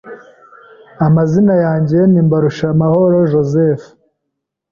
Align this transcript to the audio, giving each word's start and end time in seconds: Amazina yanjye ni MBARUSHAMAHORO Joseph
Amazina 1.05 1.55
yanjye 1.65 1.97
ni 2.11 2.19
MBARUSHAMAHORO 2.27 3.17
Joseph 3.31 3.85